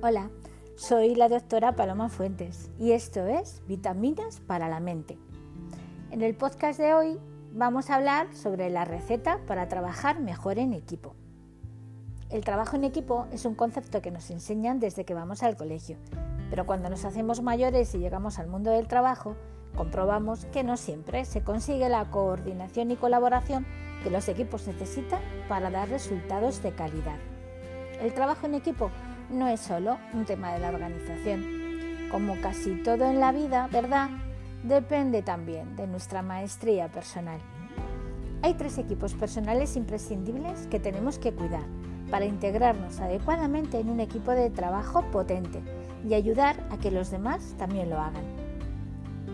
Hola, 0.00 0.30
soy 0.76 1.16
la 1.16 1.28
doctora 1.28 1.74
Paloma 1.74 2.08
Fuentes 2.08 2.70
y 2.78 2.92
esto 2.92 3.26
es 3.26 3.62
Vitaminas 3.66 4.38
para 4.38 4.68
la 4.68 4.78
Mente. 4.78 5.18
En 6.12 6.22
el 6.22 6.36
podcast 6.36 6.78
de 6.78 6.94
hoy 6.94 7.18
vamos 7.52 7.90
a 7.90 7.96
hablar 7.96 8.32
sobre 8.32 8.70
la 8.70 8.84
receta 8.84 9.40
para 9.48 9.66
trabajar 9.66 10.20
mejor 10.20 10.60
en 10.60 10.72
equipo. 10.72 11.16
El 12.30 12.44
trabajo 12.44 12.76
en 12.76 12.84
equipo 12.84 13.26
es 13.32 13.44
un 13.44 13.56
concepto 13.56 14.00
que 14.00 14.12
nos 14.12 14.30
enseñan 14.30 14.78
desde 14.78 15.04
que 15.04 15.14
vamos 15.14 15.42
al 15.42 15.56
colegio, 15.56 15.96
pero 16.48 16.64
cuando 16.64 16.88
nos 16.90 17.04
hacemos 17.04 17.42
mayores 17.42 17.92
y 17.96 17.98
llegamos 17.98 18.38
al 18.38 18.46
mundo 18.46 18.70
del 18.70 18.86
trabajo, 18.86 19.34
comprobamos 19.74 20.44
que 20.52 20.62
no 20.62 20.76
siempre 20.76 21.24
se 21.24 21.42
consigue 21.42 21.88
la 21.88 22.08
coordinación 22.08 22.92
y 22.92 22.96
colaboración 22.96 23.66
que 24.04 24.10
los 24.10 24.28
equipos 24.28 24.64
necesitan 24.68 25.20
para 25.48 25.70
dar 25.70 25.88
resultados 25.88 26.62
de 26.62 26.70
calidad. 26.70 27.16
El 28.00 28.14
trabajo 28.14 28.46
en 28.46 28.54
equipo 28.54 28.92
no 29.30 29.48
es 29.48 29.60
solo 29.60 29.98
un 30.12 30.24
tema 30.24 30.52
de 30.52 30.60
la 30.60 30.68
organización. 30.68 31.44
Como 32.10 32.40
casi 32.40 32.82
todo 32.82 33.04
en 33.04 33.20
la 33.20 33.32
vida, 33.32 33.68
¿verdad? 33.70 34.08
Depende 34.62 35.22
también 35.22 35.76
de 35.76 35.86
nuestra 35.86 36.22
maestría 36.22 36.88
personal. 36.88 37.40
Hay 38.42 38.54
tres 38.54 38.78
equipos 38.78 39.14
personales 39.14 39.76
imprescindibles 39.76 40.66
que 40.68 40.80
tenemos 40.80 41.18
que 41.18 41.32
cuidar 41.32 41.64
para 42.10 42.24
integrarnos 42.24 43.00
adecuadamente 43.00 43.78
en 43.78 43.90
un 43.90 44.00
equipo 44.00 44.30
de 44.30 44.50
trabajo 44.50 45.02
potente 45.10 45.60
y 46.08 46.14
ayudar 46.14 46.56
a 46.70 46.78
que 46.78 46.90
los 46.90 47.10
demás 47.10 47.54
también 47.58 47.90
lo 47.90 47.98
hagan. 47.98 48.24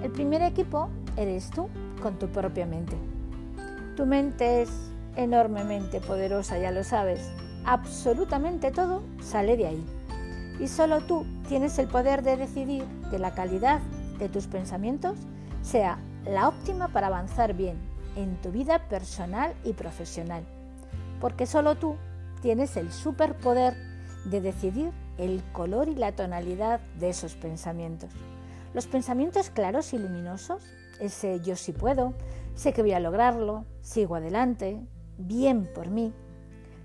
El 0.03 0.11
primer 0.11 0.43
equipo 0.43 0.89
eres 1.17 1.51
tú 1.51 1.69
con 2.03 2.19
tu 2.19 2.29
propia 2.29 2.67
mente. 2.67 2.97
Tu 3.97 4.07
mente 4.07 4.63
es 4.63 4.71
enormemente 5.17 6.01
poderosa, 6.01 6.59
ya 6.59 6.73
lo 6.73 6.83
sabes, 6.83 7.31
absolutamente 7.65 8.71
todo 8.71 9.03
sale 9.21 9.57
de 9.57 9.67
ahí. 9.67 9.85
Y 10.61 10.69
solo 10.69 11.01
tú 11.01 11.27
tienes 11.49 11.79
el 11.79 11.89
poder 11.89 12.23
de 12.23 12.37
decidir 12.37 12.85
que 13.11 13.19
la 13.19 13.35
calidad 13.35 13.81
de 14.19 14.29
tus 14.29 14.47
pensamientos 14.47 15.19
sea 15.63 15.99
la 16.25 16.49
óptima 16.49 16.89
para 16.89 17.09
avanzar 17.09 17.55
bien 17.55 17.77
en 18.17 18.37
tu 18.41 18.51
vida 18.51 18.89
personal 18.89 19.55
y 19.65 19.73
profesional. 19.73 20.45
Porque 21.21 21.47
solo 21.47 21.77
tú 21.77 21.97
tienes 22.41 22.77
el 22.77 22.93
superpoder 22.93 23.75
de 24.27 24.41
decidir 24.41 24.93
el 25.19 25.43
color 25.53 25.89
y 25.89 25.95
la 25.95 26.13
tonalidad 26.13 26.81
de 26.99 27.11
esos 27.11 27.35
pensamientos. 27.35 28.11
Los 28.73 28.87
pensamientos 28.87 29.51
claros 29.51 29.93
y 29.93 29.99
luminosos, 29.99 30.65
ese 31.01 31.41
yo 31.41 31.57
sí 31.57 31.73
puedo, 31.73 32.15
sé 32.55 32.73
que 32.73 32.83
voy 32.83 32.93
a 32.93 33.01
lograrlo, 33.01 33.65
sigo 33.81 34.17
adelante, 34.17 34.81
bien 35.17 35.69
por 35.75 35.91
mí, 35.91 36.13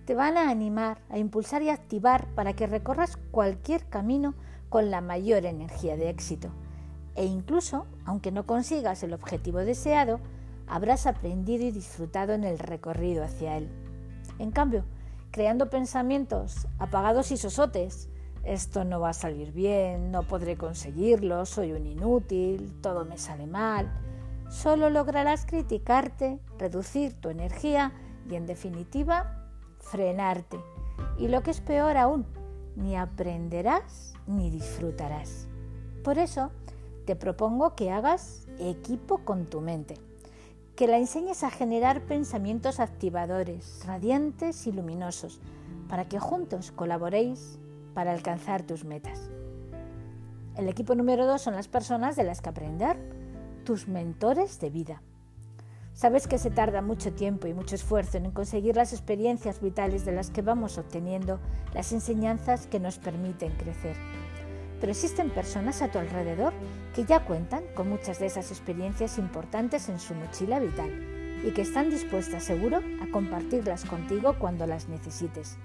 te 0.10 0.16
van 0.16 0.38
a 0.38 0.50
animar, 0.50 1.04
a 1.12 1.20
impulsar 1.20 1.62
y 1.62 1.70
activar 1.70 2.26
para 2.34 2.54
que 2.54 2.66
recorras 2.66 3.16
cualquier 3.30 3.86
camino 3.90 4.34
con 4.68 4.90
la 4.90 5.02
mayor 5.02 5.46
energía 5.46 5.98
de 5.98 6.10
éxito. 6.10 6.50
E 7.14 7.26
incluso, 7.26 7.86
aunque 8.06 8.32
no 8.32 8.48
consigas 8.48 9.04
el 9.04 9.14
objetivo 9.14 9.60
deseado, 9.60 10.20
habrás 10.66 11.06
aprendido 11.06 11.64
y 11.64 11.70
disfrutado 11.70 12.34
en 12.34 12.44
el 12.44 12.58
recorrido 12.58 13.24
hacia 13.24 13.56
él. 13.58 13.70
En 14.40 14.50
cambio, 14.50 14.84
creando 15.30 15.70
pensamientos 15.70 16.68
apagados 16.80 17.30
y 17.30 17.38
sosotes, 17.38 18.10
esto 18.44 18.86
no 18.86 19.00
va 19.00 19.10
a 19.10 19.14
salir 19.14 19.52
bien, 19.52 20.10
no 20.10 20.24
podré 20.24 20.58
conseguirlo, 20.58 21.46
soy 21.46 21.74
un 21.74 21.86
inútil, 21.86 22.74
todo 22.82 23.06
me 23.06 23.20
sale 23.20 23.46
mal, 23.46 23.94
solo 24.50 24.90
lograrás 24.90 25.46
criticarte, 25.46 26.40
reducir 26.58 27.14
tu 27.14 27.30
energía 27.30 27.94
y 28.28 28.34
en 28.34 28.48
definitiva 28.48 29.36
frenarte. 29.80 30.60
Y 31.18 31.28
lo 31.28 31.42
que 31.44 31.52
es 31.52 31.62
peor 31.62 31.98
aún, 31.98 32.26
ni 32.76 32.96
aprenderás 32.96 34.14
ni 34.28 34.50
disfrutarás. 34.50 35.48
Por 36.04 36.18
eso 36.18 36.52
te 37.06 37.16
propongo 37.16 37.76
que 37.76 37.92
hagas 37.92 38.48
equipo 38.60 39.20
con 39.26 39.46
tu 39.48 39.62
mente, 39.62 39.96
que 40.76 40.88
la 40.88 40.98
enseñes 40.98 41.44
a 41.44 41.50
generar 41.50 42.02
pensamientos 42.02 42.80
activadores, 42.80 43.84
radiantes 43.86 44.68
y 44.68 44.72
luminosos, 44.72 45.40
para 45.90 46.08
que 46.08 46.20
juntos 46.20 46.72
colaboréis 46.72 47.58
para 47.94 48.12
alcanzar 48.12 48.64
tus 48.64 48.86
metas. 48.86 49.30
El 50.56 50.70
equipo 50.70 50.94
número 50.94 51.26
dos 51.26 51.42
son 51.42 51.56
las 51.56 51.68
personas 51.68 52.16
de 52.16 52.24
las 52.24 52.42
que 52.42 52.50
aprender, 52.50 52.98
tus 53.64 53.88
mentores 53.88 54.60
de 54.60 54.70
vida. 54.70 55.02
Sabes 56.00 56.28
que 56.28 56.38
se 56.38 56.50
tarda 56.50 56.82
mucho 56.82 57.12
tiempo 57.12 57.48
y 57.48 57.54
mucho 57.54 57.76
esfuerzo 57.76 58.20
en 58.20 58.32
conseguir 58.32 58.78
las 58.78 58.94
experiencias 58.94 59.60
vitales 59.60 60.06
de 60.06 60.14
las 60.14 60.30
que 60.30 60.42
vamos 60.42 60.78
obteniendo 60.78 61.42
las 61.74 61.92
enseñanzas 61.92 62.68
que 62.68 62.80
nos 62.80 62.98
permiten 62.98 63.52
crecer. 63.58 63.98
Pero 64.80 64.94
existen 64.94 65.30
personas 65.30 65.82
a 65.82 65.92
tu 65.92 66.00
alrededor 66.00 66.54
que 66.96 67.04
ya 67.04 67.26
cuentan 67.26 67.66
con 67.76 67.90
muchas 67.90 68.18
de 68.18 68.28
esas 68.28 68.50
experiencias 68.50 69.18
importantes 69.18 69.90
en 69.90 70.00
su 70.00 70.16
mochila 70.16 70.62
vital 70.62 70.90
y 71.46 71.52
que 71.52 71.64
están 71.64 71.90
dispuestas 71.90 72.46
seguro 72.46 72.78
a 72.78 73.12
compartirlas 73.12 73.84
contigo 73.84 74.38
cuando 74.40 74.66
las 74.66 74.88
necesites. 74.88 75.58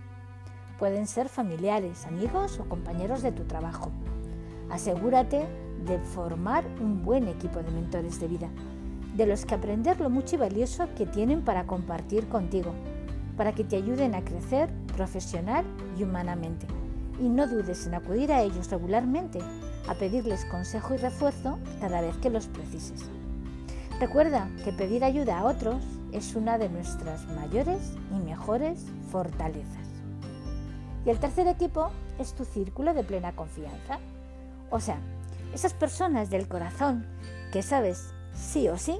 Pueden 0.80 1.06
ser 1.06 1.28
familiares, 1.28 2.06
amigos 2.06 2.58
o 2.58 2.68
compañeros 2.68 3.22
de 3.22 3.30
tu 3.30 3.44
trabajo. 3.44 3.92
Asegúrate 4.68 5.46
de 5.86 6.00
formar 6.00 6.66
un 6.80 7.04
buen 7.04 7.28
equipo 7.28 7.62
de 7.62 7.70
mentores 7.70 8.18
de 8.18 8.26
vida 8.26 8.50
de 9.14 9.26
los 9.26 9.47
que 9.47 9.54
aprender 9.54 10.00
lo 10.00 10.10
mucho 10.10 10.36
y 10.36 10.38
valioso 10.38 10.88
que 10.97 11.06
tienen 11.06 11.42
para 11.42 11.66
compartir 11.66 12.28
contigo, 12.28 12.72
para 13.36 13.52
que 13.52 13.64
te 13.64 13.76
ayuden 13.76 14.14
a 14.14 14.25
crecer 14.25 14.69
profesional 14.97 15.64
y 15.97 16.02
humanamente. 16.02 16.66
Y 17.20 17.28
no 17.28 17.47
dudes 17.47 17.86
en 17.86 17.94
acudir 17.94 18.32
a 18.32 18.42
ellos 18.42 18.70
regularmente, 18.70 19.38
a 19.88 19.94
pedirles 19.94 20.44
consejo 20.47 20.94
y 20.94 20.97
refuerzo 20.97 21.58
cada 21.80 22.00
vez 22.00 22.16
que 22.16 22.30
los 22.30 22.48
precises. 22.48 23.08
Recuerda 24.00 24.48
que 24.64 24.72
pedir 24.72 25.04
ayuda 25.04 25.38
a 25.38 25.44
otros 25.44 25.76
es 26.12 26.34
una 26.34 26.58
de 26.58 26.69
nuestras 26.69 27.26
mayores 27.26 27.94
y 28.10 28.20
mejores 28.25 28.86
fortalezas. 29.10 29.86
Y 31.06 31.10
el 31.10 31.19
tercer 31.19 31.46
equipo 31.46 31.91
es 32.19 32.34
tu 32.34 32.44
círculo 32.44 32.94
de 32.94 33.04
plena 33.04 33.36
confianza. 33.36 33.98
O 34.70 34.81
sea, 34.81 34.98
esas 35.52 35.75
personas 35.75 36.31
del 36.31 36.48
corazón 36.48 37.06
que 37.52 37.62
sabes 37.62 38.13
sí 38.34 38.68
o 38.68 38.76
sí, 38.76 38.98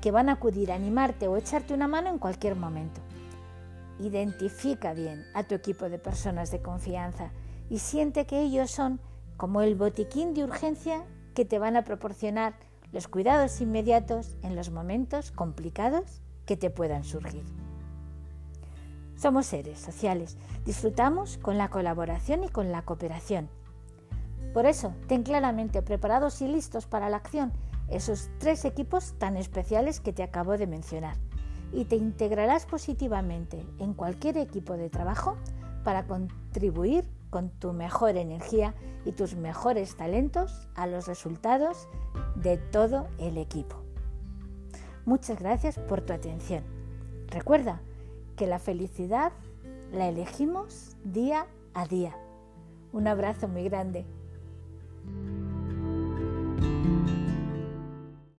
que 0.00 0.10
van 0.10 0.28
a 0.28 0.32
acudir 0.32 0.70
a 0.70 0.74
animarte 0.74 1.28
o 1.28 1.36
echarte 1.36 1.74
una 1.74 1.88
mano 1.88 2.10
en 2.10 2.18
cualquier 2.18 2.56
momento. 2.56 3.00
Identifica 3.98 4.92
bien 4.92 5.24
a 5.34 5.44
tu 5.44 5.54
equipo 5.54 5.88
de 5.88 5.98
personas 5.98 6.50
de 6.50 6.60
confianza 6.60 7.30
y 7.70 7.78
siente 7.78 8.26
que 8.26 8.42
ellos 8.42 8.70
son 8.70 9.00
como 9.36 9.62
el 9.62 9.74
botiquín 9.74 10.34
de 10.34 10.44
urgencia 10.44 11.04
que 11.34 11.44
te 11.44 11.58
van 11.58 11.76
a 11.76 11.84
proporcionar 11.84 12.54
los 12.92 13.08
cuidados 13.08 13.60
inmediatos 13.60 14.36
en 14.42 14.54
los 14.54 14.70
momentos 14.70 15.32
complicados 15.32 16.20
que 16.46 16.56
te 16.56 16.70
puedan 16.70 17.04
surgir. 17.04 17.44
Somos 19.16 19.46
seres 19.46 19.78
sociales, 19.78 20.36
disfrutamos 20.64 21.38
con 21.38 21.56
la 21.56 21.70
colaboración 21.70 22.44
y 22.44 22.48
con 22.48 22.72
la 22.72 22.82
cooperación. 22.82 23.48
Por 24.54 24.64
eso, 24.64 24.94
ten 25.08 25.24
claramente 25.24 25.82
preparados 25.82 26.40
y 26.40 26.48
listos 26.48 26.86
para 26.86 27.10
la 27.10 27.18
acción 27.18 27.52
esos 27.88 28.30
tres 28.38 28.64
equipos 28.64 29.14
tan 29.18 29.36
especiales 29.36 30.00
que 30.00 30.12
te 30.12 30.22
acabo 30.22 30.56
de 30.56 30.66
mencionar 30.66 31.16
y 31.72 31.84
te 31.84 31.96
integrarás 31.96 32.64
positivamente 32.64 33.66
en 33.78 33.94
cualquier 33.94 34.38
equipo 34.38 34.76
de 34.76 34.88
trabajo 34.88 35.36
para 35.82 36.06
contribuir 36.06 37.04
con 37.30 37.50
tu 37.50 37.72
mejor 37.72 38.16
energía 38.16 38.74
y 39.04 39.12
tus 39.12 39.34
mejores 39.34 39.96
talentos 39.96 40.68
a 40.76 40.86
los 40.86 41.06
resultados 41.08 41.88
de 42.36 42.56
todo 42.56 43.08
el 43.18 43.38
equipo. 43.38 43.76
Muchas 45.04 45.40
gracias 45.40 45.78
por 45.78 46.00
tu 46.00 46.12
atención. 46.12 46.62
Recuerda 47.26 47.82
que 48.36 48.46
la 48.46 48.58
felicidad 48.58 49.32
la 49.92 50.08
elegimos 50.08 50.96
día 51.04 51.46
a 51.74 51.86
día. 51.86 52.16
Un 52.92 53.08
abrazo 53.08 53.48
muy 53.48 53.64
grande. 53.64 54.06
Bye. 55.06 55.43